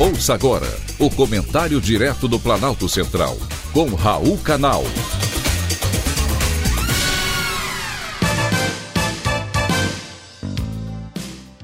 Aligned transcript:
Ouça 0.00 0.32
agora 0.32 0.66
o 0.98 1.10
comentário 1.10 1.78
direto 1.78 2.26
do 2.26 2.40
Planalto 2.40 2.88
Central, 2.88 3.36
com 3.70 3.84
Raul 3.94 4.38
Canal. 4.38 4.82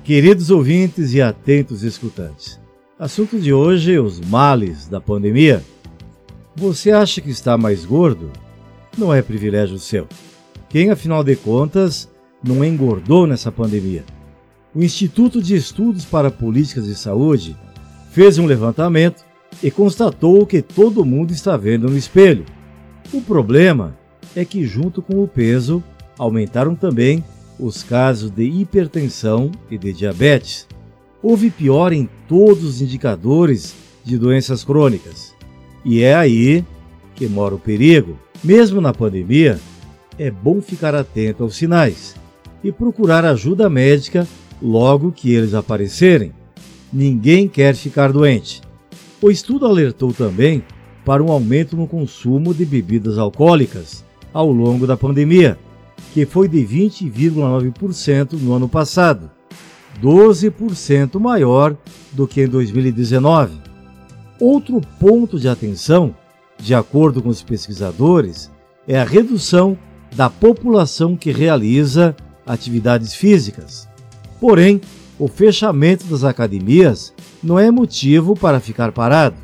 Queridos 0.05 0.51
ouvintes 0.51 1.15
e 1.15 1.23
atentos 1.23 1.83
escutantes, 1.83 2.61
assunto 2.99 3.41
de 3.41 3.55
hoje: 3.55 3.99
os 3.99 4.21
males 4.21 4.87
da 4.87 5.01
pandemia. 5.01 5.65
Você 6.55 6.93
acha 6.93 7.23
que 7.23 7.31
está 7.31 7.57
mais 7.57 7.87
gordo? 7.87 8.31
Não 8.99 9.15
é 9.15 9.23
privilégio 9.23 9.79
seu. 9.79 10.07
Quem, 10.69 10.91
afinal 10.91 11.25
de 11.25 11.37
contas, 11.37 12.07
não 12.45 12.63
engordou 12.63 13.27
nessa 13.27 13.51
pandemia? 13.51 14.05
O 14.75 14.83
Instituto 14.83 15.41
de 15.41 15.57
Estudos 15.57 16.05
para 16.05 16.31
Políticas 16.31 16.85
de 16.85 16.95
Saúde 16.95 17.57
fez 18.17 18.39
um 18.39 18.47
levantamento 18.47 19.27
e 19.63 19.71
constatou 19.71 20.47
que 20.47 20.63
todo 20.63 21.05
mundo 21.05 21.33
está 21.33 21.55
vendo 21.55 21.87
no 21.87 21.99
espelho. 21.99 22.47
O 23.13 23.21
problema 23.21 23.95
é 24.35 24.43
que, 24.43 24.65
junto 24.65 25.03
com 25.03 25.23
o 25.23 25.29
peso, 25.29 25.85
aumentaram 26.19 26.75
também 26.75 27.23
os 27.61 27.83
casos 27.83 28.31
de 28.31 28.45
hipertensão 28.45 29.53
e 29.71 29.77
de 29.77 29.93
diabetes. 29.93 30.67
Houve 31.23 31.51
pior 31.51 31.93
em 31.93 32.09
todos 32.27 32.65
os 32.65 32.81
indicadores 32.81 33.75
de 34.03 34.17
doenças 34.17 34.65
crônicas. 34.65 35.35
E 35.85 36.03
é 36.03 36.15
aí 36.15 36.65
que 37.15 37.27
mora 37.27 37.55
o 37.55 37.59
perigo. 37.59 38.19
Mesmo 38.43 38.81
na 38.81 38.95
pandemia, 38.95 39.61
é 40.19 40.31
bom 40.31 40.63
ficar 40.63 40.95
atento 40.95 41.43
aos 41.43 41.55
sinais 41.55 42.15
e 42.65 42.73
procurar 42.73 43.27
ajuda 43.27 43.69
médica 43.69 44.27
logo 44.63 45.13
que 45.13 45.35
eles 45.35 45.53
aparecerem. 45.53 46.33
Ninguém 46.97 47.47
quer 47.47 47.75
ficar 47.75 48.11
doente. 48.11 48.63
O 49.21 49.31
estudo 49.31 49.67
alertou 49.67 50.15
também 50.15 50.65
para 51.05 51.23
um 51.23 51.31
aumento 51.31 51.77
no 51.77 51.87
consumo 51.87 52.55
de 52.55 52.65
bebidas 52.65 53.19
alcoólicas 53.19 54.03
ao 54.33 54.51
longo 54.51 54.87
da 54.87 54.97
pandemia, 54.97 55.59
que 56.15 56.25
foi 56.25 56.49
de 56.49 56.57
20,9% 56.61 58.41
no 58.41 58.55
ano 58.55 58.67
passado, 58.67 59.31
12% 60.03 61.21
maior 61.21 61.77
do 62.13 62.27
que 62.27 62.41
em 62.41 62.49
2019. 62.49 63.59
Outro 64.41 64.81
ponto 64.99 65.39
de 65.39 65.51
atenção, 65.51 66.15
de 66.59 66.75
acordo 66.75 67.21
com 67.21 67.29
os 67.29 67.43
pesquisadores, 67.43 68.51
é 68.89 68.99
a 68.99 69.05
redução 69.05 69.77
da 70.15 70.31
população 70.31 71.15
que 71.15 71.31
realiza 71.31 72.17
atividades 72.47 73.15
físicas. 73.15 73.87
Porém, 74.41 74.81
o 75.19 75.29
fechamento 75.29 76.05
das 76.07 76.25
academias 76.25 77.13
não 77.43 77.59
é 77.59 77.71
motivo 77.71 78.35
para 78.37 78.61
ficar 78.61 78.93
parado. 78.93 79.37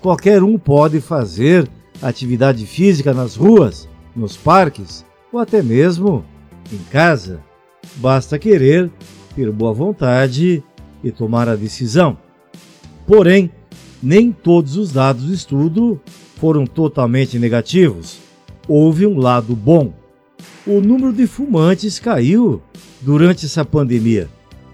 Qualquer 0.00 0.42
um 0.42 0.58
pode 0.58 1.00
fazer 1.00 1.68
atividade 2.00 2.66
física 2.66 3.14
nas 3.14 3.36
ruas, 3.36 3.88
nos 4.16 4.36
parques 4.36 5.04
ou 5.32 5.38
até 5.38 5.62
mesmo 5.62 6.24
em 6.72 6.78
casa. 6.90 7.40
Basta 7.96 8.38
querer, 8.38 8.90
ter 9.36 9.50
boa 9.52 9.72
vontade 9.72 10.62
e 11.04 11.10
tomar 11.12 11.48
a 11.48 11.54
decisão. 11.54 12.18
Porém, 13.06 13.50
nem 14.02 14.32
todos 14.32 14.76
os 14.76 14.92
dados 14.92 15.24
do 15.24 15.34
estudo 15.34 16.00
foram 16.36 16.66
totalmente 16.66 17.38
negativos. 17.38 18.18
Houve 18.66 19.06
um 19.06 19.18
lado 19.18 19.54
bom. 19.54 19.92
O 20.66 20.80
número 20.80 21.12
de 21.12 21.26
fumantes 21.26 22.00
caiu 22.00 22.60
durante 23.00 23.46
essa 23.46 23.64
pandemia 23.64 24.28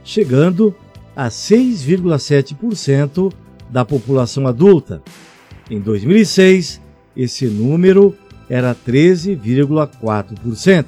chegando 0.08 0.74
a 1.14 1.28
6,7% 1.28 3.30
da 3.68 3.84
população 3.84 4.46
adulta. 4.46 5.02
Em 5.70 5.78
2006, 5.78 6.80
esse 7.14 7.44
número 7.46 8.16
era 8.48 8.74
13,4%. 8.74 10.86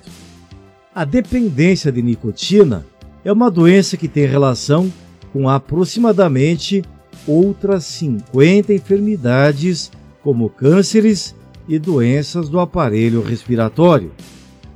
A 0.94 1.04
dependência 1.04 1.92
de 1.92 2.00
nicotina 2.00 2.86
é 3.22 3.30
uma 3.30 3.50
doença 3.50 3.98
que 3.98 4.08
tem 4.08 4.24
relação 4.24 4.90
com 5.34 5.50
aproximadamente 5.50 6.82
outras 7.26 7.84
50 7.84 8.72
enfermidades, 8.72 9.92
como 10.22 10.48
cânceres 10.48 11.34
e 11.68 11.78
doenças 11.78 12.48
do 12.48 12.58
aparelho 12.58 13.20
respiratório. 13.20 14.12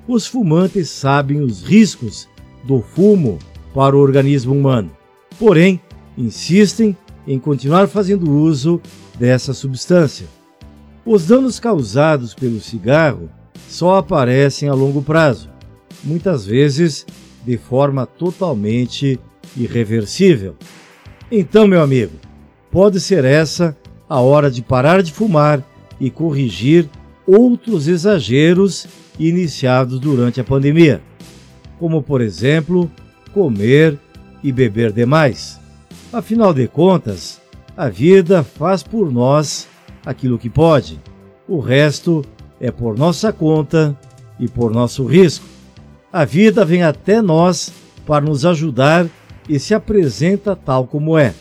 Os 0.07 0.27
fumantes 0.27 0.91
sabem 0.91 1.41
os 1.41 1.63
riscos 1.63 2.29
do 2.63 2.83
fumo 2.83 3.39
para 3.75 3.97
o 3.97 4.01
organismo 4.01 4.55
humano. 4.55 4.91
Porém, 5.39 5.81
insistem 6.17 6.97
em 7.27 7.39
continuar 7.39 7.89
fazendo 7.89 8.31
uso 8.31 8.81
dessa 9.19 9.53
substância. 9.53 10.27
Os 11.05 11.27
danos 11.27 11.59
causados 11.61 12.33
pelo 12.33 12.61
cigarro 12.61 13.29
só 13.69 13.97
aparecem 13.97 14.69
a 14.69 14.75
longo 14.75 15.03
prazo, 15.03 15.51
muitas 16.03 16.47
vezes 16.47 17.05
de 17.45 17.59
forma 17.59 18.07
totalmente 18.07 19.19
irreversível. 19.57 20.55
Então, 21.31 21.67
meu 21.67 21.83
amigo, 21.83 22.13
pode 22.71 23.01
ser 23.01 23.25
essa 23.25 23.77
a 24.09 24.21
hora 24.21 24.51
de 24.51 24.63
parar 24.63 25.03
de 25.03 25.13
fumar 25.13 25.63
e 26.01 26.11
corrigir 26.11 26.89
outros 27.27 27.89
exageros 27.89 28.87
iniciados 29.19 29.99
durante 29.99 30.41
a 30.41 30.45
pandemia, 30.45 31.03
como 31.79 32.03
por 32.03 32.21
exemplo 32.21 32.91
comer 33.35 33.99
e 34.43 34.53
beber 34.53 34.93
demais. 34.93 35.61
Afinal 36.13 36.55
de 36.55 36.69
contas, 36.69 37.41
a 37.77 37.89
vida 37.89 38.45
faz 38.45 38.85
por 38.85 39.13
nós 39.13 39.67
aquilo 40.07 40.39
que 40.39 40.49
pode. 40.49 41.01
O 41.49 41.59
resto 41.59 42.25
é 42.61 42.71
por 42.71 42.97
nossa 42.97 43.33
conta 43.33 43.99
e 44.39 44.47
por 44.47 44.71
nosso 44.71 45.05
risco. 45.05 45.45
A 46.13 46.25
vida 46.25 46.65
vem 46.65 46.85
até 46.85 47.21
nós 47.21 47.73
para 48.07 48.25
nos 48.25 48.47
ajudar 48.47 49.07
e 49.49 49.59
se 49.59 49.75
apresenta 49.75 50.55
tal 50.55 50.87
como 50.87 51.19
é. 51.19 51.35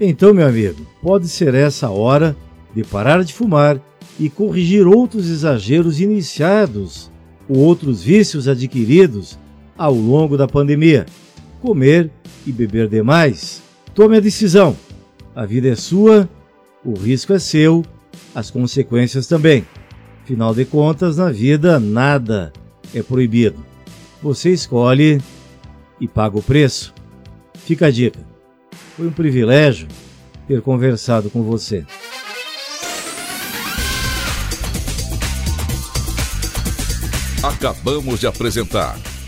Então, 0.00 0.32
meu 0.32 0.46
amigo, 0.46 0.86
pode 1.02 1.28
ser 1.28 1.54
essa 1.54 1.88
a 1.88 1.90
hora 1.90 2.34
de 2.74 2.82
parar 2.82 3.22
de 3.22 3.34
fumar 3.34 3.78
e 4.18 4.30
corrigir 4.30 4.86
outros 4.86 5.28
exageros 5.28 6.00
iniciados 6.00 7.10
ou 7.48 7.58
outros 7.58 8.02
vícios 8.02 8.48
adquiridos 8.48 9.38
ao 9.76 9.92
longo 9.92 10.36
da 10.36 10.48
pandemia 10.48 11.04
comer 11.64 12.10
e 12.46 12.52
beber 12.52 12.88
demais, 12.88 13.62
tome 13.94 14.18
a 14.18 14.20
decisão. 14.20 14.76
A 15.34 15.46
vida 15.46 15.66
é 15.66 15.74
sua, 15.74 16.28
o 16.84 16.92
risco 16.92 17.32
é 17.32 17.38
seu, 17.38 17.82
as 18.34 18.50
consequências 18.50 19.26
também. 19.26 19.66
Afinal 20.22 20.54
de 20.54 20.66
contas, 20.66 21.16
na 21.16 21.32
vida 21.32 21.80
nada 21.80 22.52
é 22.94 23.02
proibido. 23.02 23.64
Você 24.22 24.52
escolhe 24.52 25.22
e 25.98 26.06
paga 26.06 26.38
o 26.38 26.42
preço. 26.42 26.92
Fica 27.54 27.86
a 27.86 27.90
dica. 27.90 28.20
Foi 28.94 29.06
um 29.06 29.12
privilégio 29.12 29.88
ter 30.46 30.60
conversado 30.60 31.30
com 31.30 31.42
você. 31.42 31.86
Acabamos 37.42 38.20
de 38.20 38.26
apresentar 38.26 38.98